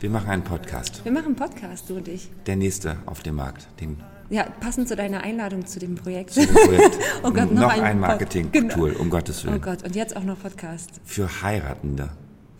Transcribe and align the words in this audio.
Wir 0.00 0.10
machen 0.10 0.30
einen 0.30 0.44
Podcast. 0.44 1.04
Wir 1.04 1.12
machen 1.12 1.26
einen 1.26 1.36
Podcast, 1.36 1.90
du 1.90 1.96
und 1.96 2.08
ich. 2.08 2.30
Der 2.46 2.56
nächste 2.56 2.98
auf 3.06 3.22
dem 3.22 3.34
Markt. 3.36 3.66
Den 3.80 3.96
Ja, 4.30 4.44
passend 4.60 4.86
zu 4.88 4.94
deiner 4.94 5.22
Einladung 5.22 5.66
zu 5.66 5.80
dem 5.80 5.96
Projekt. 5.96 6.30
zu 6.30 6.46
dem 6.46 6.54
Projekt. 6.54 6.98
Oh 7.24 7.32
Gott, 7.32 7.50
noch 7.52 7.62
noch 7.62 7.68
ein 7.72 7.82
ein 7.82 8.00
Marketing-Tool, 8.00 8.92
um 8.92 9.10
Gottes 9.10 9.44
Oh 9.44 9.48
Willen. 9.48 9.60
Gott, 9.60 9.82
und 9.82 9.96
jetzt 9.96 10.16
auch 10.16 10.22
noch 10.22 10.38
Podcast. 10.40 11.00
Für 11.04 11.42
Heiratende. 11.42 12.10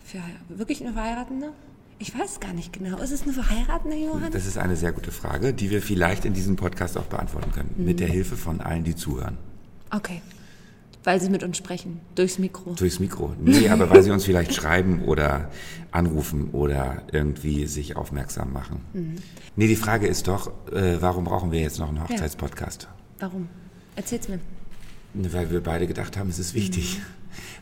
Für 0.03 0.19
wirklich 0.49 0.81
eine 0.83 0.91
Verheiratende? 0.93 1.51
Ich 1.99 2.17
weiß 2.17 2.39
gar 2.41 2.53
nicht 2.53 2.73
genau. 2.73 2.97
Ist 2.97 3.11
es 3.11 3.23
eine 3.23 3.33
Verheiratende, 3.33 3.97
Johann? 3.97 4.31
Das 4.31 4.45
ist 4.45 4.57
eine 4.57 4.75
sehr 4.75 4.91
gute 4.91 5.11
Frage, 5.11 5.53
die 5.53 5.69
wir 5.69 5.81
vielleicht 5.81 6.25
in 6.25 6.33
diesem 6.33 6.55
Podcast 6.55 6.97
auch 6.97 7.05
beantworten 7.05 7.51
können. 7.51 7.73
Mhm. 7.77 7.85
Mit 7.85 7.99
der 8.01 8.07
Hilfe 8.07 8.35
von 8.35 8.59
allen, 8.61 8.83
die 8.83 8.95
zuhören. 8.95 9.37
Okay. 9.91 10.21
Weil 11.03 11.21
sie 11.21 11.29
mit 11.29 11.43
uns 11.43 11.57
sprechen. 11.57 12.01
Durchs 12.15 12.39
Mikro. 12.39 12.73
Durchs 12.73 12.99
Mikro. 12.99 13.33
Nee, 13.39 13.69
aber 13.69 13.89
weil 13.89 14.03
sie 14.03 14.11
uns 14.11 14.25
vielleicht 14.25 14.53
schreiben 14.53 15.03
oder 15.05 15.49
anrufen 15.91 16.49
oder 16.51 17.03
irgendwie 17.11 17.65
sich 17.67 17.95
aufmerksam 17.95 18.51
machen. 18.51 18.81
Mhm. 18.93 19.15
Nee, 19.55 19.67
die 19.67 19.77
Frage 19.77 20.07
ist 20.07 20.27
doch, 20.27 20.51
äh, 20.71 21.01
warum 21.01 21.23
brauchen 21.23 21.51
wir 21.51 21.61
jetzt 21.61 21.79
noch 21.79 21.89
einen 21.89 22.03
Hochzeitspodcast? 22.03 22.87
Warum? 23.19 23.47
Erzähl's 23.95 24.27
mir. 24.27 24.39
Weil 25.13 25.49
wir 25.51 25.63
beide 25.63 25.87
gedacht 25.87 26.17
haben, 26.17 26.29
es 26.29 26.37
ist 26.37 26.53
wichtig. 26.53 26.97
Mhm. 26.97 27.03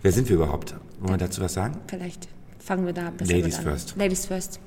Wer 0.02 0.12
sind 0.12 0.30
wir 0.30 0.36
überhaupt? 0.36 0.76
Wollen 1.00 1.14
wir 1.14 1.18
dazu 1.18 1.42
was 1.42 1.54
sagen? 1.54 1.78
Vielleicht 1.88 2.28
fangen 2.60 2.86
wir 2.86 2.94
da 2.94 3.12
besser 3.12 3.34
Ladies 3.34 3.58
an. 3.60 3.64
first. 3.64 3.96
Ladies 3.98 4.26
first. 4.26 4.60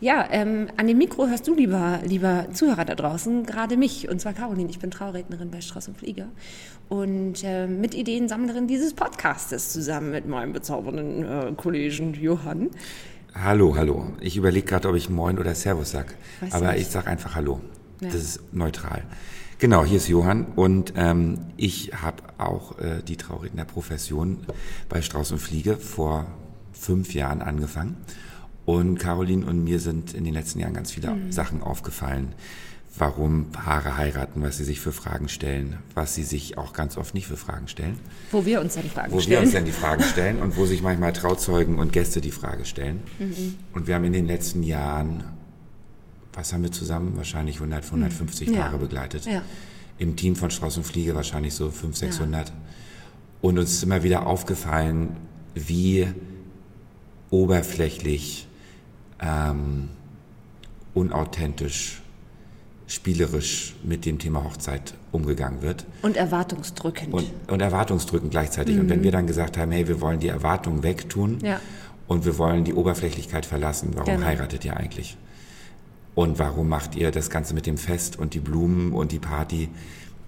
Ja, 0.00 0.26
ähm, 0.30 0.68
an 0.76 0.86
dem 0.86 0.98
Mikro 0.98 1.26
hörst 1.28 1.46
du, 1.46 1.54
lieber, 1.54 2.00
lieber 2.04 2.48
Zuhörer 2.52 2.84
da 2.84 2.94
draußen, 2.94 3.46
gerade 3.46 3.76
mich, 3.76 4.08
und 4.08 4.20
zwar 4.20 4.32
Caroline. 4.32 4.68
Ich 4.68 4.78
bin 4.78 4.90
Traurednerin 4.90 5.50
bei 5.50 5.60
Strauß 5.60 5.88
und 5.88 5.96
Flieger 5.96 6.28
und 6.88 7.42
äh, 7.44 7.66
Mitideensammlerin 7.66 8.66
dieses 8.66 8.94
Podcastes 8.94 9.72
zusammen 9.72 10.10
mit 10.10 10.26
meinem 10.26 10.52
bezaubernden 10.52 11.24
äh, 11.24 11.52
Kollegen 11.56 12.14
Johann. 12.14 12.70
Hallo, 13.34 13.76
hallo. 13.76 14.12
Ich 14.20 14.36
überlege 14.36 14.66
gerade, 14.66 14.88
ob 14.88 14.94
ich 14.94 15.08
Moin 15.08 15.38
oder 15.38 15.54
Servus 15.54 15.92
sag. 15.92 16.14
Weiß 16.40 16.52
Aber 16.54 16.72
nicht. 16.72 16.82
ich 16.82 16.88
sag 16.88 17.06
einfach 17.06 17.34
Hallo. 17.34 17.60
Ja. 18.00 18.08
Das 18.08 18.16
ist 18.16 18.54
neutral. 18.54 19.02
Genau, 19.58 19.84
hier 19.84 19.96
ist 19.96 20.08
Johann 20.08 20.46
und 20.56 20.92
ähm, 20.96 21.38
ich 21.56 21.92
habe 21.94 22.22
auch 22.38 22.78
äh, 22.78 23.02
die 23.02 23.16
Traurednerprofession 23.16 24.38
bei 24.88 25.00
Strauß 25.00 25.32
und 25.32 25.38
Fliege 25.38 25.76
vor 25.76 26.26
fünf 26.72 27.14
Jahren 27.14 27.40
angefangen. 27.40 27.96
Und 28.66 28.98
Caroline 28.98 29.44
und 29.44 29.62
mir 29.62 29.78
sind 29.78 30.14
in 30.14 30.24
den 30.24 30.32
letzten 30.34 30.58
Jahren 30.60 30.74
ganz 30.74 30.90
viele 30.92 31.10
Mhm. 31.14 31.32
Sachen 31.32 31.62
aufgefallen, 31.62 32.28
warum 32.96 33.50
Paare 33.50 33.96
heiraten, 33.98 34.40
was 34.42 34.56
sie 34.56 34.64
sich 34.64 34.80
für 34.80 34.92
Fragen 34.92 35.28
stellen, 35.28 35.78
was 35.94 36.14
sie 36.14 36.22
sich 36.22 36.56
auch 36.56 36.72
ganz 36.72 36.96
oft 36.96 37.12
nicht 37.12 37.26
für 37.26 37.36
Fragen 37.36 37.66
stellen 37.68 37.98
Wo 38.30 38.46
wir 38.46 38.60
uns 38.60 38.74
dann 38.74 38.84
Fragen 38.84 39.10
wo 39.12 39.16
wir 39.16 39.22
stellen. 39.22 39.44
uns 39.44 39.52
dann 39.52 39.64
die 39.64 39.72
Fragen 39.72 40.02
stellen 40.12 40.40
und 40.40 40.56
wo 40.56 40.64
sich 40.64 40.80
manchmal 40.80 41.12
Trauzeugen 41.12 41.78
und 41.78 41.92
Gäste 41.92 42.20
die 42.20 42.30
Frage 42.30 42.64
stellen. 42.64 43.02
Mhm. 43.18 43.56
Und 43.74 43.86
wir 43.86 43.96
haben 43.96 44.04
in 44.04 44.12
den 44.12 44.26
letzten 44.26 44.62
Jahren, 44.62 45.24
was 46.32 46.52
haben 46.52 46.62
wir 46.62 46.72
zusammen? 46.72 47.16
Wahrscheinlich 47.16 47.56
100, 47.56 47.84
150 47.84 48.48
Ja. 48.50 48.62
Paare 48.62 48.78
begleitet. 48.78 49.26
Ja. 49.26 49.42
Im 49.98 50.16
Team 50.16 50.36
von 50.36 50.50
Strauß 50.50 50.76
und 50.78 50.84
Fliege 50.84 51.14
wahrscheinlich 51.14 51.52
so 51.54 51.70
500, 51.70 51.96
600. 51.96 52.52
Und 53.42 53.58
uns 53.58 53.72
ist 53.72 53.82
immer 53.82 54.02
wieder 54.04 54.26
aufgefallen, 54.26 55.16
wie 55.54 56.08
oberflächlich, 57.30 58.46
ähm, 59.20 59.88
unauthentisch, 60.94 62.02
spielerisch 62.86 63.74
mit 63.82 64.04
dem 64.04 64.18
Thema 64.18 64.44
Hochzeit 64.44 64.94
umgegangen 65.10 65.62
wird 65.62 65.86
Und 66.02 66.16
erwartungsdrückend. 66.16 67.12
und, 67.14 67.30
und 67.48 67.60
erwartungsdrückend 67.60 68.30
gleichzeitig. 68.30 68.78
Und 68.78 68.88
wenn 68.90 69.02
wir 69.02 69.10
dann 69.12 69.26
gesagt 69.26 69.56
haben, 69.56 69.72
hey, 69.72 69.88
wir 69.88 70.00
wollen 70.00 70.20
die 70.20 70.28
Erwartungen 70.28 70.82
wegtun 70.82 71.38
Ja. 71.42 71.60
und 72.06 72.24
wir 72.24 72.36
wollen 72.38 72.64
die 72.64 72.74
Oberflächlichkeit 72.74 73.46
verlassen, 73.46 73.90
warum 73.94 74.14
Genau. 74.16 74.26
heiratet 74.26 74.64
ihr 74.64 74.76
eigentlich? 74.76 75.16
Und 76.14 76.38
warum 76.38 76.68
macht 76.68 76.94
ihr 76.94 77.10
das 77.10 77.30
Ganze 77.30 77.54
mit 77.54 77.66
dem 77.66 77.76
Fest 77.78 78.18
und 78.18 78.34
die 78.34 78.40
Blumen 78.40 78.92
und 78.92 79.10
die 79.12 79.18
Party? 79.18 79.68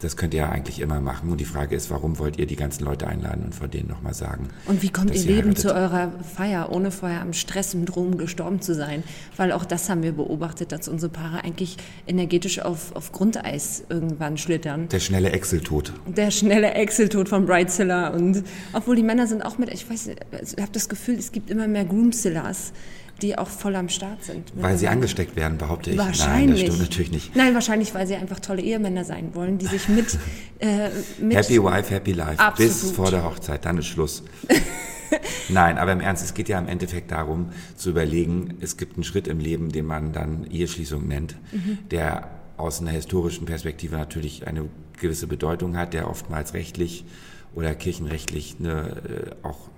Das 0.01 0.17
könnt 0.17 0.35
ihr 0.35 0.41
ja 0.41 0.51
eigentlich 0.51 0.81
immer 0.81 1.01
machen. 1.01 1.31
Und 1.31 1.41
die 1.41 1.47
Frage 1.47 1.75
ist, 1.75 1.91
warum 1.91 2.19
wollt 2.19 2.39
ihr 2.39 2.47
die 2.47 2.57
ganzen 2.57 2.85
Leute 2.85 3.07
einladen 3.07 3.45
und 3.45 3.55
von 3.55 3.71
denen 3.71 3.89
nochmal 3.89 4.13
sagen? 4.13 4.49
Und 4.67 4.83
wie 4.83 4.91
kommt 4.91 5.15
ihr 5.15 5.23
Leben 5.23 5.49
heiratet? 5.49 5.59
zu 5.59 5.75
eurer 5.75 6.13
Feier, 6.23 6.71
ohne 6.71 6.91
vorher 6.91 7.23
am 7.23 7.33
Stresssyndrom 7.33 8.19
gestorben 8.19 8.61
zu 8.61 8.75
sein? 8.75 9.03
Weil 9.37 9.53
auch 9.53 9.65
das 9.65 9.89
haben 9.89 10.03
wir 10.03 10.13
beobachtet, 10.13 10.73
dass 10.73 10.89
unsere 10.89 11.11
Paare 11.11 11.45
eigentlich 11.45 11.79
energetisch 12.07 12.61
auf, 12.61 12.95
auf 12.95 13.13
Grundeis 13.13 13.85
irgendwann 13.89 14.37
schlittern. 14.37 14.89
Der 14.89 15.01
schnelle 15.01 15.31
Excel-Tod. 15.31 15.93
Der 16.07 16.31
schnelle 16.31 16.75
Exit-Tod 16.75 17.29
von 17.29 17.47
Bridezilla 17.47 18.09
und 18.09 18.45
obwohl 18.73 18.97
die 18.97 19.03
Männer 19.03 19.27
sind 19.27 19.43
auch 19.43 19.59
mit, 19.59 19.73
ich 19.73 19.89
weiß, 19.89 20.09
ich 20.09 20.63
habe 20.63 20.73
das 20.73 20.89
Gefühl, 20.89 21.15
es 21.15 21.33
gibt 21.33 21.51
immer 21.51 21.67
mehr 21.69 21.85
Groomzillas, 21.85 22.73
die 23.23 23.39
auch 23.39 23.49
voll 23.49 23.75
am 23.77 23.89
Start 23.89 24.23
sind. 24.25 24.53
Weil 24.57 24.77
sie 24.77 24.89
angesteckt 24.89 25.37
werden, 25.37 25.57
behaupte 25.59 25.91
ich. 25.91 25.97
Nein, 25.97 26.07
Wahrscheinlich. 26.09 26.65
das 26.65 26.75
stimmt 26.75 26.91
natürlich 26.91 27.11
nicht. 27.13 27.37
Nein, 27.37 27.55
wahrscheinlich, 27.55 27.95
weil 27.95 28.07
sie 28.07 28.15
einfach 28.17 28.41
tolle 28.41 28.63
Ehemänner 28.63 29.05
sein 29.05 29.35
wollen, 29.35 29.59
die 29.59 29.67
sich 29.67 29.89
mit, 29.89 30.19
äh, 30.59 30.91
mit 31.21 31.37
Happy 31.37 31.63
Wife, 31.63 31.95
Happy 31.95 32.13
Life. 32.13 32.39
Absolut. 32.39 32.73
Bis 32.73 32.91
vor 32.91 33.11
der 33.11 33.25
Hochzeit, 33.25 33.65
dann 33.65 33.79
ist 33.79 33.87
Schluss. 33.87 34.23
Nein, 35.49 35.79
aber 35.79 35.93
im 35.93 36.01
Ernst, 36.01 36.25
es 36.25 36.35
geht 36.35 36.49
ja 36.49 36.59
im 36.59 36.67
Endeffekt 36.69 37.11
darum, 37.13 37.51
zu 37.77 37.91
überlegen, 37.91 38.55
es 38.61 38.77
gibt 38.77 38.97
einen 38.97 39.05
Schritt 39.05 39.29
im 39.29 39.39
Leben, 39.39 39.71
den 39.71 39.87
man 39.87 40.13
dann 40.13 40.47
Eheschließung 40.51 41.07
nennt, 41.07 41.37
Mhm. 41.53 41.79
der 41.91 42.29
aus 42.57 42.81
einer 42.81 42.91
historischen 42.91 43.47
Perspektive 43.47 43.97
natürlich 43.97 44.47
eine 44.47 44.65
gewisse 44.99 45.27
Bedeutung 45.27 45.77
hat, 45.77 45.93
der 45.95 46.09
oftmals 46.11 46.55
rechtlich 46.55 47.05
oder 47.55 47.75
kirchenrechtlich 47.75 48.57
eine 48.59 49.37
äh, 49.43 49.47
auch 49.47 49.69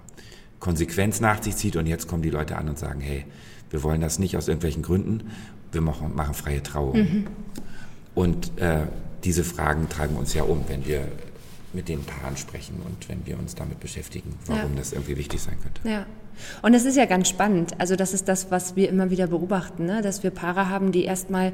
Konsequenz 0.60 1.20
nach 1.20 1.42
sich 1.42 1.56
zieht. 1.56 1.76
Und 1.76 1.86
jetzt 1.86 2.08
kommen 2.08 2.22
die 2.22 2.30
Leute 2.30 2.56
an 2.56 2.68
und 2.68 2.78
sagen, 2.78 3.00
hey, 3.00 3.24
wir 3.70 3.82
wollen 3.82 4.00
das 4.00 4.18
nicht 4.18 4.36
aus 4.36 4.48
irgendwelchen 4.48 4.82
Gründen, 4.82 5.30
wir 5.72 5.80
machen, 5.80 6.14
machen 6.14 6.34
freie 6.34 6.62
Trauung. 6.62 6.96
Mhm. 6.96 7.26
Und 8.14 8.58
äh, 8.58 8.86
diese 9.24 9.44
Fragen 9.44 9.88
treiben 9.88 10.16
uns 10.16 10.34
ja 10.34 10.42
um, 10.42 10.64
wenn 10.68 10.86
wir 10.86 11.06
mit 11.72 11.88
den 11.88 12.02
Paaren 12.02 12.36
sprechen 12.36 12.80
und 12.84 13.08
wenn 13.08 13.26
wir 13.26 13.38
uns 13.38 13.54
damit 13.54 13.78
beschäftigen, 13.80 14.34
warum 14.46 14.72
Ja. 14.72 14.78
das 14.78 14.92
irgendwie 14.92 15.16
wichtig 15.16 15.42
sein 15.42 15.56
könnte. 15.62 15.86
Ja. 15.86 16.06
Und 16.62 16.72
das 16.72 16.84
ist 16.84 16.96
ja 16.96 17.04
ganz 17.04 17.28
spannend. 17.28 17.78
Also 17.78 17.96
das 17.96 18.14
ist 18.14 18.28
das, 18.28 18.50
was 18.50 18.74
wir 18.76 18.88
immer 18.88 19.10
wieder 19.10 19.26
beobachten, 19.26 19.84
ne? 19.84 20.00
dass 20.02 20.22
wir 20.22 20.30
Paare 20.30 20.70
haben, 20.70 20.92
die 20.92 21.04
erstmal 21.04 21.52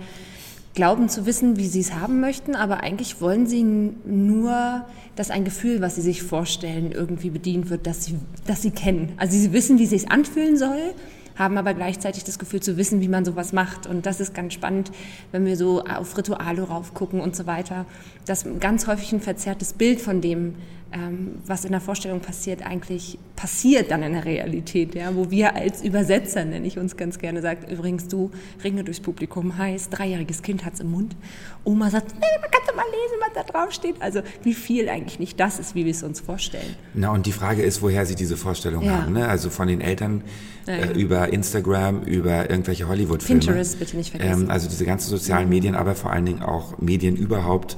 glauben 0.74 1.08
zu 1.08 1.24
wissen, 1.24 1.56
wie 1.56 1.68
sie 1.68 1.80
es 1.80 1.94
haben 1.94 2.20
möchten, 2.20 2.56
aber 2.56 2.82
eigentlich 2.82 3.20
wollen 3.20 3.46
sie 3.46 3.62
nur, 3.62 4.84
dass 5.16 5.30
ein 5.30 5.44
Gefühl, 5.44 5.80
was 5.80 5.94
sie 5.94 6.02
sich 6.02 6.22
vorstellen, 6.22 6.90
irgendwie 6.92 7.30
bedient 7.30 7.70
wird, 7.70 7.86
dass 7.86 8.04
sie, 8.04 8.16
dass 8.46 8.62
sie 8.62 8.72
kennen. 8.72 9.12
Also 9.16 9.38
sie 9.38 9.52
wissen, 9.52 9.78
wie 9.78 9.84
es 9.84 9.90
sich 9.90 10.10
anfühlen 10.10 10.56
soll, 10.56 10.94
haben 11.36 11.58
aber 11.58 11.74
gleichzeitig 11.74 12.24
das 12.24 12.38
Gefühl 12.38 12.60
zu 12.60 12.76
wissen, 12.76 13.00
wie 13.00 13.08
man 13.08 13.24
sowas 13.24 13.52
macht. 13.52 13.86
Und 13.86 14.06
das 14.06 14.20
ist 14.20 14.34
ganz 14.34 14.52
spannend, 14.52 14.90
wenn 15.32 15.44
wir 15.46 15.56
so 15.56 15.82
auf 15.82 16.16
Rituale 16.16 16.62
raufgucken 16.62 17.20
und 17.20 17.34
so 17.34 17.46
weiter, 17.46 17.86
dass 18.24 18.44
ganz 18.60 18.86
häufig 18.86 19.12
ein 19.12 19.20
verzerrtes 19.20 19.72
Bild 19.72 20.00
von 20.00 20.20
dem, 20.20 20.54
ähm, 20.92 21.36
was 21.46 21.64
in 21.64 21.72
der 21.72 21.80
Vorstellung 21.80 22.20
passiert, 22.20 22.64
eigentlich 22.64 23.18
passiert 23.34 23.90
dann 23.90 24.02
in 24.04 24.12
der 24.12 24.24
Realität, 24.24 24.94
ja, 24.94 25.14
wo 25.16 25.30
wir 25.30 25.56
als 25.56 25.82
Übersetzer, 25.82 26.44
nenne 26.44 26.66
ich 26.66 26.78
uns 26.78 26.96
ganz 26.96 27.18
gerne, 27.18 27.42
sagt, 27.42 27.70
übrigens 27.70 28.06
du, 28.06 28.30
Ringe 28.62 28.84
durchs 28.84 29.00
Publikum 29.00 29.58
heißt, 29.58 29.88
dreijähriges 29.98 30.42
Kind 30.42 30.64
hat's 30.64 30.78
im 30.80 30.92
Mund. 30.92 31.16
Oma 31.64 31.90
sagt, 31.90 32.14
nee, 32.14 32.26
man 32.40 32.50
kann 32.50 32.60
doch 32.68 32.76
mal 32.76 32.84
lesen, 32.84 33.16
was 33.20 33.32
da 33.34 33.42
drauf 33.42 33.72
steht. 33.72 34.00
Also 34.00 34.20
wie 34.44 34.54
viel 34.54 34.88
eigentlich 34.88 35.18
nicht 35.18 35.40
das 35.40 35.58
ist, 35.58 35.74
wie 35.74 35.84
wir 35.84 35.90
es 35.90 36.02
uns 36.04 36.20
vorstellen. 36.20 36.76
Na, 36.94 37.10
und 37.10 37.26
die 37.26 37.32
Frage 37.32 37.62
ist, 37.62 37.82
woher 37.82 38.06
sie 38.06 38.14
diese 38.14 38.36
Vorstellung 38.36 38.84
Ja. 38.84 39.02
haben. 39.02 39.14
Ne? 39.14 39.26
Also 39.28 39.50
von 39.50 39.66
den 39.66 39.80
Eltern 39.80 40.22
Ja, 40.66 40.74
äh, 40.74 40.86
ja. 40.86 40.92
über 40.92 41.32
Instagram, 41.32 42.02
über 42.02 42.48
irgendwelche 42.50 42.86
Hollywood-Filme. 42.88 43.40
Pinterest 43.40 43.78
bitte 43.80 43.96
nicht 43.96 44.10
vergessen. 44.10 44.44
Ähm, 44.44 44.50
also 44.50 44.68
diese 44.68 44.84
ganzen 44.84 45.10
sozialen 45.10 45.48
Medien, 45.48 45.74
aber 45.74 45.94
vor 45.94 46.12
allen 46.12 46.24
Dingen 46.26 46.42
auch 46.42 46.78
Medien 46.78 47.16
überhaupt, 47.16 47.76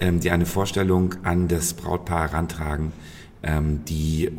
ähm, 0.00 0.20
die 0.20 0.30
eine 0.30 0.46
Vorstellung 0.46 1.14
an 1.22 1.48
das 1.48 1.74
Brautpaar 1.74 2.30
herantragen, 2.30 2.92
ähm, 3.42 3.84
die 3.84 4.30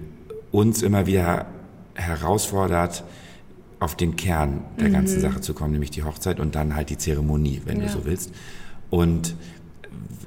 uns 0.51 0.81
immer 0.81 1.05
wieder 1.05 1.45
herausfordert, 1.95 3.03
auf 3.79 3.95
den 3.95 4.15
Kern 4.15 4.63
der 4.79 4.91
ganzen 4.91 5.19
Sache 5.21 5.41
zu 5.41 5.55
kommen, 5.55 5.71
nämlich 5.71 5.89
die 5.89 6.03
Hochzeit 6.03 6.39
und 6.39 6.53
dann 6.53 6.75
halt 6.75 6.91
die 6.91 6.97
Zeremonie, 6.97 7.61
wenn 7.65 7.79
Ja. 7.79 7.87
du 7.87 7.91
so 7.91 8.05
willst. 8.05 8.31
Und 8.91 9.35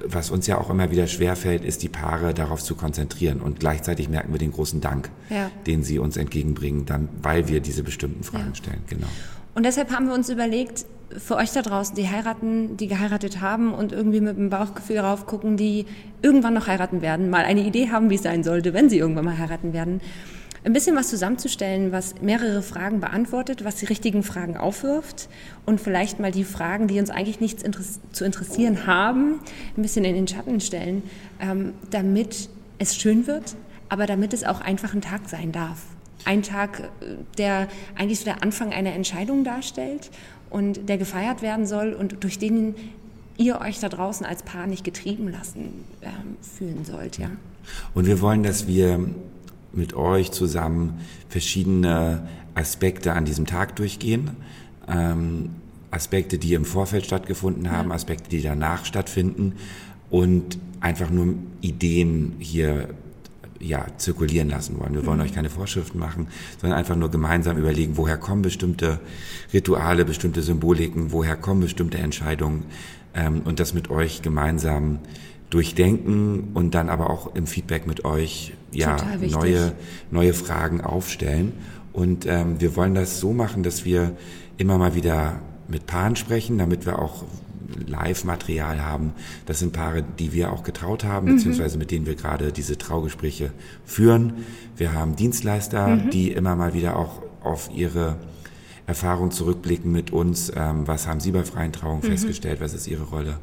was 0.05 0.29
uns 0.29 0.45
ja 0.45 0.57
auch 0.57 0.69
immer 0.69 0.91
wieder 0.91 1.07
schwerfällt, 1.07 1.63
ist 1.63 1.81
die 1.81 1.87
Paare 1.89 2.33
darauf 2.33 2.61
zu 2.61 2.75
konzentrieren. 2.75 3.39
Und 3.39 3.61
gleichzeitig 3.61 4.09
merken 4.09 4.33
wir 4.33 4.39
den 4.39 4.51
großen 4.51 4.81
Dank, 4.81 5.09
ja. 5.29 5.49
den 5.65 5.83
sie 5.83 5.99
uns 5.99 6.17
entgegenbringen, 6.17 6.85
dann, 6.85 7.07
weil 7.21 7.47
wir 7.47 7.61
diese 7.61 7.83
bestimmten 7.83 8.23
Fragen 8.23 8.49
ja. 8.49 8.55
stellen. 8.55 8.81
Genau. 8.87 9.07
Und 9.55 9.65
deshalb 9.65 9.91
haben 9.91 10.07
wir 10.07 10.13
uns 10.13 10.29
überlegt, 10.29 10.85
für 11.17 11.37
euch 11.37 11.51
da 11.51 11.61
draußen, 11.61 11.95
die 11.95 12.09
heiraten, 12.09 12.77
die 12.77 12.87
geheiratet 12.87 13.41
haben 13.41 13.73
und 13.73 13.91
irgendwie 13.91 14.19
mit 14.19 14.37
dem 14.37 14.49
Bauchgefühl 14.49 14.97
drauf 14.97 15.25
gucken, 15.25 15.55
die 15.55 15.85
irgendwann 16.21 16.53
noch 16.53 16.67
heiraten 16.67 17.01
werden, 17.01 17.29
mal 17.29 17.45
eine 17.45 17.61
Idee 17.61 17.89
haben, 17.89 18.09
wie 18.09 18.15
es 18.15 18.23
sein 18.23 18.43
sollte, 18.43 18.73
wenn 18.73 18.89
sie 18.89 18.97
irgendwann 18.97 19.25
mal 19.25 19.37
heiraten 19.37 19.71
werden, 19.71 20.01
ein 20.65 20.73
bisschen 20.73 20.95
was 20.95 21.09
zusammenzustellen, 21.09 21.91
was 21.91 22.15
mehrere 22.21 22.63
Fragen 22.63 22.99
beantwortet, 22.99 23.63
was 23.63 23.75
die 23.75 23.85
richtigen 23.85 24.23
Fragen 24.23 24.57
aufwirft 24.57 25.29
und 25.65 25.79
vielleicht 25.79 26.19
mal 26.19 26.31
die 26.31 26.43
Fragen, 26.43 26.87
die 26.87 26.99
uns 26.99 27.11
eigentlich 27.11 27.39
nichts 27.39 27.63
zu 28.11 28.25
interessieren 28.25 28.87
haben, 28.87 29.39
ein 29.77 29.81
bisschen 29.83 30.05
in 30.05 30.15
den 30.15 30.27
Schatten 30.27 30.59
stellen, 30.59 31.03
ähm, 31.39 31.73
damit 31.91 32.49
es 32.79 32.95
schön 32.95 33.27
wird, 33.27 33.55
aber 33.89 34.07
damit 34.07 34.33
es 34.33 34.43
auch 34.43 34.59
einfach 34.59 34.95
ein 34.95 35.01
Tag 35.01 35.29
sein 35.29 35.51
darf. 35.51 35.83
Ein 36.25 36.43
Tag, 36.43 36.89
äh, 37.01 37.15
der 37.37 37.67
eigentlich 37.95 38.19
so 38.19 38.25
der 38.25 38.43
Anfang 38.43 38.73
einer 38.73 38.93
Entscheidung 38.93 39.43
darstellt 39.43 40.11
und 40.49 40.89
der 40.89 40.97
gefeiert 40.97 41.41
werden 41.41 41.65
soll 41.65 41.93
und 41.93 42.23
durch 42.23 42.39
den 42.39 42.75
ihr 43.37 43.59
euch 43.61 43.79
da 43.79 43.89
draußen 43.89 44.25
als 44.25 44.43
Paar 44.43 44.67
nicht 44.67 44.83
getrieben 44.83 45.29
lassen 45.29 45.85
äh, 46.01 46.07
fühlen 46.41 46.85
sollt. 46.85 47.17
Ja. 47.17 47.29
Und 47.93 48.05
wir 48.07 48.21
wollen, 48.21 48.43
dass 48.43 48.67
wir 48.67 49.09
mit 49.73 49.93
euch 49.93 50.31
zusammen 50.31 51.01
verschiedene 51.29 52.27
Aspekte 52.53 53.13
an 53.13 53.25
diesem 53.25 53.45
Tag 53.45 53.75
durchgehen. 53.75 54.31
Ähm, 54.87 55.49
Aspekte, 55.91 56.37
die 56.37 56.53
im 56.53 56.65
Vorfeld 56.65 57.05
stattgefunden 57.05 57.71
haben, 57.71 57.89
ja. 57.89 57.95
Aspekte, 57.95 58.29
die 58.29 58.41
danach 58.41 58.85
stattfinden 58.85 59.53
und 60.09 60.57
einfach 60.79 61.09
nur 61.09 61.35
Ideen 61.61 62.33
hier 62.39 62.89
ja, 63.59 63.85
zirkulieren 63.97 64.49
lassen 64.49 64.79
wollen. 64.79 64.93
Wir 64.93 65.05
wollen 65.05 65.19
mhm. 65.19 65.25
euch 65.25 65.33
keine 65.33 65.49
Vorschriften 65.49 65.99
machen, 65.99 66.27
sondern 66.59 66.77
einfach 66.77 66.95
nur 66.95 67.09
gemeinsam 67.09 67.57
überlegen, 67.57 67.97
woher 67.97 68.17
kommen 68.17 68.41
bestimmte 68.41 68.99
Rituale, 69.53 70.05
bestimmte 70.05 70.41
Symboliken, 70.41 71.11
woher 71.11 71.35
kommen 71.35 71.61
bestimmte 71.61 71.97
Entscheidungen 71.97 72.65
ähm, 73.13 73.41
und 73.45 73.59
das 73.59 73.73
mit 73.73 73.89
euch 73.89 74.21
gemeinsam 74.21 74.99
durchdenken 75.49 76.49
und 76.53 76.75
dann 76.75 76.89
aber 76.89 77.09
auch 77.09 77.35
im 77.35 77.47
Feedback 77.47 77.87
mit 77.87 78.03
euch 78.03 78.53
ja 78.71 78.97
neue 79.21 79.73
neue 80.11 80.33
Fragen 80.33 80.81
aufstellen 80.81 81.53
und 81.93 82.25
ähm, 82.25 82.59
wir 82.59 82.75
wollen 82.75 82.93
das 82.93 83.19
so 83.19 83.31
machen, 83.31 83.63
dass 83.63 83.85
wir 83.85 84.17
immer 84.57 84.77
mal 84.77 84.95
wieder 84.95 85.39
mit 85.67 85.85
Paaren 85.85 86.15
sprechen, 86.15 86.57
damit 86.57 86.85
wir 86.85 86.99
auch 86.99 87.23
Live-Material 87.87 88.83
haben. 88.83 89.13
Das 89.45 89.59
sind 89.59 89.73
Paare, 89.73 90.03
die 90.03 90.33
wir 90.33 90.51
auch 90.51 90.63
getraut 90.63 91.03
haben, 91.03 91.27
mhm. 91.27 91.35
beziehungsweise 91.35 91.77
mit 91.77 91.91
denen 91.91 92.05
wir 92.05 92.15
gerade 92.15 92.51
diese 92.51 92.77
Traugespräche 92.77 93.51
führen. 93.85 94.45
Wir 94.75 94.93
haben 94.93 95.15
Dienstleister, 95.15 95.87
mhm. 95.87 96.09
die 96.09 96.31
immer 96.31 96.55
mal 96.55 96.73
wieder 96.73 96.97
auch 96.97 97.21
auf 97.43 97.69
ihre 97.73 98.17
Erfahrung 98.87 99.31
zurückblicken 99.31 99.91
mit 99.91 100.11
uns. 100.11 100.51
Ähm, 100.55 100.87
was 100.87 101.07
haben 101.07 101.19
Sie 101.19 101.31
bei 101.31 101.43
freien 101.43 101.71
Trauungen 101.71 102.03
mhm. 102.03 102.11
festgestellt? 102.11 102.61
Was 102.61 102.73
ist 102.73 102.87
Ihre 102.87 103.03
Rolle? 103.03 103.39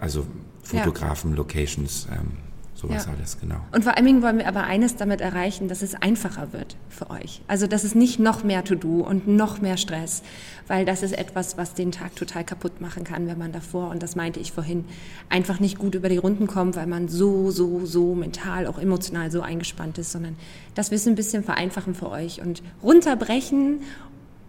also 0.00 0.26
Fotografen, 0.62 1.30
ja. 1.30 1.36
Locations, 1.36 2.08
ähm, 2.10 2.32
sowas 2.76 3.06
ja. 3.06 3.12
alles, 3.12 3.40
genau. 3.40 3.56
Und 3.72 3.84
vor 3.84 3.96
allen 3.96 4.06
Dingen 4.06 4.22
wollen 4.22 4.38
wir 4.38 4.46
aber 4.46 4.64
eines 4.64 4.96
damit 4.96 5.20
erreichen, 5.20 5.68
dass 5.68 5.82
es 5.82 5.94
einfacher 5.94 6.52
wird 6.52 6.76
für 6.88 7.10
euch. 7.10 7.40
Also, 7.48 7.66
dass 7.66 7.84
es 7.84 7.94
nicht 7.94 8.18
noch 8.18 8.44
mehr 8.44 8.64
To-Do 8.64 9.00
und 9.00 9.26
noch 9.26 9.60
mehr 9.60 9.76
Stress, 9.76 10.22
weil 10.66 10.84
das 10.84 11.02
ist 11.02 11.16
etwas, 11.16 11.56
was 11.56 11.74
den 11.74 11.92
Tag 11.92 12.14
total 12.16 12.44
kaputt 12.44 12.80
machen 12.80 13.04
kann, 13.04 13.26
wenn 13.26 13.38
man 13.38 13.52
davor, 13.52 13.90
und 13.90 14.02
das 14.02 14.14
meinte 14.14 14.40
ich 14.40 14.52
vorhin, 14.52 14.84
einfach 15.28 15.58
nicht 15.58 15.78
gut 15.78 15.94
über 15.94 16.08
die 16.08 16.18
Runden 16.18 16.46
kommt, 16.46 16.76
weil 16.76 16.86
man 16.86 17.08
so, 17.08 17.50
so, 17.50 17.86
so 17.86 18.14
mental, 18.14 18.66
auch 18.66 18.78
emotional 18.78 19.30
so 19.30 19.40
eingespannt 19.40 19.98
ist, 19.98 20.12
sondern 20.12 20.36
das 20.74 20.90
wir 20.90 20.96
es 20.96 21.06
ein 21.06 21.14
bisschen 21.14 21.42
vereinfachen 21.42 21.94
für 21.94 22.10
euch 22.10 22.42
und 22.42 22.62
runterbrechen 22.82 23.80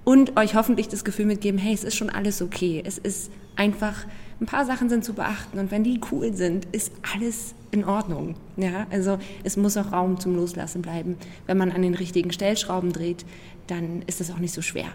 und 0.07 0.37
euch 0.37 0.55
hoffentlich 0.55 0.87
das 0.87 1.03
Gefühl 1.03 1.25
mitgeben, 1.25 1.59
hey, 1.59 1.73
es 1.73 1.83
ist 1.83 1.97
schon 1.97 2.09
alles 2.09 2.41
okay. 2.41 2.81
Es 2.85 2.97
ist 2.97 3.29
einfach 3.57 4.05
ein 4.39 4.45
paar 4.45 4.65
Sachen 4.65 4.87
sind 4.87 5.03
zu 5.03 5.13
beachten 5.13 5.59
und 5.59 5.69
wenn 5.69 5.83
die 5.83 5.99
cool 6.13 6.33
sind, 6.33 6.63
ist 6.71 6.93
alles 7.13 7.53
in 7.71 7.83
Ordnung. 7.83 8.35
Ja, 8.55 8.87
also 8.89 9.19
es 9.43 9.57
muss 9.57 9.75
auch 9.75 9.91
Raum 9.91 10.17
zum 10.17 10.33
Loslassen 10.33 10.81
bleiben. 10.81 11.17
Wenn 11.45 11.57
man 11.57 11.73
an 11.73 11.81
den 11.81 11.93
richtigen 11.93 12.31
Stellschrauben 12.31 12.93
dreht, 12.93 13.25
dann 13.67 14.01
ist 14.03 14.21
es 14.21 14.31
auch 14.31 14.37
nicht 14.37 14.53
so 14.53 14.61
schwer. 14.61 14.87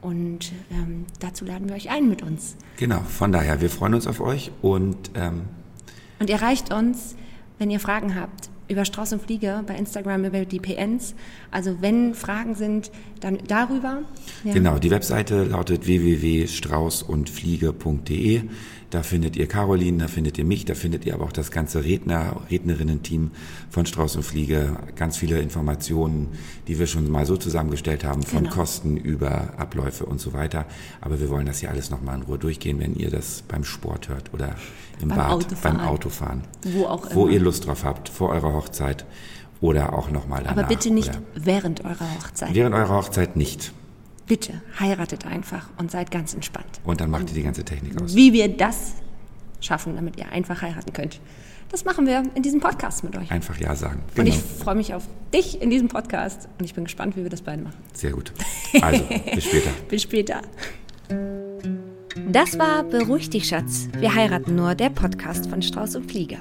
Und 0.00 0.52
ähm, 0.70 1.04
dazu 1.20 1.44
laden 1.44 1.68
wir 1.68 1.76
euch 1.76 1.90
ein 1.90 2.08
mit 2.08 2.22
uns. 2.22 2.56
Genau, 2.78 3.00
von 3.00 3.32
daher, 3.32 3.60
wir 3.60 3.68
freuen 3.68 3.92
uns 3.92 4.06
auf 4.06 4.22
euch 4.22 4.52
und 4.62 5.10
ähm 5.16 5.42
und 6.18 6.30
ihr 6.30 6.36
erreicht 6.36 6.72
uns, 6.72 7.14
wenn 7.58 7.70
ihr 7.70 7.78
Fragen 7.78 8.14
habt, 8.14 8.48
über 8.68 8.84
Strauß 8.84 9.14
und 9.14 9.22
Fliege 9.22 9.64
bei 9.66 9.74
Instagram 9.76 10.24
über 10.24 10.44
die 10.44 10.60
PNs. 10.60 11.14
Also 11.50 11.78
wenn 11.80 12.14
Fragen 12.14 12.54
sind, 12.54 12.92
dann 13.20 13.38
darüber. 13.46 14.02
Ja. 14.44 14.52
Genau, 14.52 14.78
die 14.78 14.90
Webseite 14.90 15.44
lautet 15.44 15.86
www.straußundfliege.de. 15.86 18.42
Da 18.96 19.02
findet 19.02 19.36
ihr 19.36 19.46
Caroline, 19.46 19.98
da 19.98 20.08
findet 20.08 20.38
ihr 20.38 20.46
mich, 20.46 20.64
da 20.64 20.74
findet 20.74 21.04
ihr 21.04 21.12
aber 21.12 21.26
auch 21.26 21.32
das 21.32 21.50
ganze 21.50 21.84
Redner, 21.84 22.40
Rednerinnen-Team 22.50 23.30
von 23.68 23.84
Strauß 23.84 24.16
und 24.16 24.22
Fliege. 24.22 24.74
Ganz 24.96 25.18
viele 25.18 25.38
Informationen, 25.42 26.28
die 26.66 26.78
wir 26.78 26.86
schon 26.86 27.10
mal 27.10 27.26
so 27.26 27.36
zusammengestellt 27.36 28.04
haben, 28.04 28.22
von 28.22 28.44
genau. 28.44 28.54
Kosten 28.54 28.96
über 28.96 29.52
Abläufe 29.58 30.06
und 30.06 30.18
so 30.18 30.32
weiter. 30.32 30.64
Aber 31.02 31.20
wir 31.20 31.28
wollen 31.28 31.44
das 31.44 31.58
hier 31.58 31.68
alles 31.68 31.90
nochmal 31.90 32.16
in 32.16 32.22
Ruhe 32.22 32.38
durchgehen, 32.38 32.80
wenn 32.80 32.94
ihr 32.94 33.10
das 33.10 33.42
beim 33.46 33.64
Sport 33.64 34.08
hört 34.08 34.32
oder 34.32 34.54
im 35.02 35.10
beim 35.10 35.18
Bad, 35.18 35.30
Autofahren. 35.30 35.76
beim 35.76 35.86
Autofahren. 35.86 36.40
Wo 36.62 36.86
auch 36.86 37.14
Wo 37.14 37.24
immer. 37.24 37.34
ihr 37.34 37.40
Lust 37.40 37.66
drauf 37.66 37.84
habt, 37.84 38.08
vor 38.08 38.30
eurer 38.30 38.54
Hochzeit 38.54 39.04
oder 39.60 39.92
auch 39.92 40.10
nochmal 40.10 40.42
danach. 40.42 40.56
Aber 40.56 40.68
bitte 40.68 40.90
nicht 40.90 41.12
während 41.34 41.84
eurer 41.84 42.14
Hochzeit. 42.18 42.54
Während 42.54 42.74
eurer 42.74 42.96
Hochzeit 42.96 43.36
nicht. 43.36 43.74
Bitte, 44.26 44.60
heiratet 44.80 45.24
einfach 45.24 45.68
und 45.78 45.90
seid 45.90 46.10
ganz 46.10 46.34
entspannt. 46.34 46.80
Und 46.84 47.00
dann 47.00 47.10
macht 47.10 47.28
ihr 47.28 47.34
die 47.34 47.44
ganze 47.44 47.64
Technik 47.64 48.00
aus. 48.02 48.16
Wie 48.16 48.32
wir 48.32 48.48
das 48.48 48.94
schaffen, 49.60 49.94
damit 49.94 50.16
ihr 50.16 50.30
einfach 50.32 50.62
heiraten 50.62 50.92
könnt. 50.92 51.20
Das 51.70 51.84
machen 51.84 52.06
wir 52.06 52.24
in 52.34 52.42
diesem 52.42 52.60
Podcast 52.60 53.04
mit 53.04 53.16
euch. 53.16 53.30
Einfach 53.30 53.58
Ja 53.58 53.74
sagen. 53.76 54.02
Genau. 54.14 54.28
Und 54.28 54.34
ich 54.34 54.42
freue 54.42 54.74
mich 54.74 54.94
auf 54.94 55.04
dich 55.32 55.60
in 55.62 55.70
diesem 55.70 55.88
Podcast 55.88 56.48
und 56.58 56.64
ich 56.64 56.74
bin 56.74 56.84
gespannt, 56.84 57.16
wie 57.16 57.22
wir 57.22 57.30
das 57.30 57.42
beide 57.42 57.62
machen. 57.62 57.76
Sehr 57.92 58.12
gut. 58.12 58.32
Also, 58.80 59.04
bis 59.34 59.44
später. 59.44 59.70
bis 59.88 60.02
später. 60.02 60.42
Das 62.30 62.58
war 62.58 62.82
Beruhig 62.82 63.30
dich, 63.30 63.46
Schatz. 63.46 63.88
Wir 63.98 64.14
heiraten 64.14 64.56
nur, 64.56 64.74
der 64.74 64.90
Podcast 64.90 65.48
von 65.48 65.62
Strauß 65.62 65.96
und 65.96 66.10
Flieger. 66.10 66.38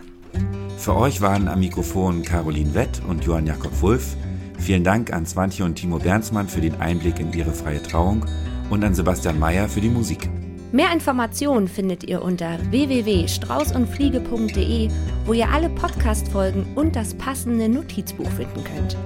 Für 0.78 0.96
euch 0.96 1.22
waren 1.22 1.48
am 1.48 1.60
Mikrofon 1.60 2.24
Caroline 2.24 2.74
Wett 2.74 3.02
und 3.08 3.26
Johann 3.26 3.46
Jakob 3.46 3.80
Wulff. 3.82 4.16
Vielen 4.58 4.84
Dank 4.84 5.14
an 5.14 5.26
Swantje 5.26 5.66
und 5.66 5.76
Timo 5.76 6.00
Bernsmann 6.00 6.48
für 6.48 6.62
den 6.62 6.80
Einblick 6.82 7.20
in 7.20 7.32
ihre 7.34 7.52
freie 7.52 7.82
Trauung 7.82 8.26
und 8.70 8.84
an 8.84 8.94
Sebastian 8.96 9.40
Mayer 9.40 9.70
für 9.70 9.82
die 9.82 9.90
Musik. 9.90 10.30
Mehr 10.72 10.92
Informationen 10.92 11.68
findet 11.68 12.04
ihr 12.04 12.22
unter 12.22 12.60
www.straußundfliege.de, 12.70 14.90
wo 15.26 15.34
ihr 15.34 15.50
alle 15.50 15.70
Podcast-Folgen 15.70 16.66
und 16.76 16.96
das 16.96 17.14
passende 17.14 17.70
Notizbuch 17.70 18.30
finden 18.32 18.64
könnt. 18.64 18.98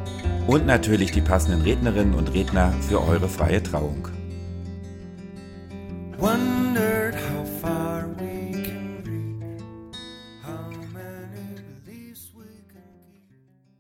Und 0.48 0.66
natürlich 0.66 1.12
die 1.12 1.22
passenden 1.22 1.62
Rednerinnen 1.62 2.16
und 2.16 2.34
Redner 2.34 2.74
für 2.88 3.04
eure 3.04 3.30
freie 3.30 3.62
Trauung. 3.62 4.08
One 6.20 6.59